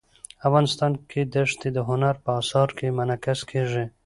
افغانستان 0.47 0.91
کې 1.09 1.21
دښتې 1.33 1.69
د 1.73 1.77
هنر 1.89 2.15
په 2.23 2.29
اثار 2.41 2.69
کې 2.77 2.95
منعکس 2.97 3.39
کېږي. 3.51 3.85